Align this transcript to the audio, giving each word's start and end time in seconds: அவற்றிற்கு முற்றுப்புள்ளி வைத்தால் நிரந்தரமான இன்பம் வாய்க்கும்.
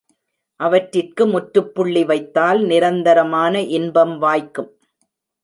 அவற்றிற்கு 0.59 1.23
முற்றுப்புள்ளி 1.27 2.03
வைத்தால் 2.03 2.61
நிரந்தரமான 2.65 3.61
இன்பம் 3.61 4.17
வாய்க்கும். 4.17 4.71